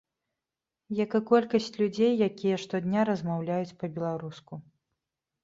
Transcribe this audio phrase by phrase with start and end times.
[0.99, 4.53] Як і колькасць людзей, якія штодня размаўляюць па-беларуску.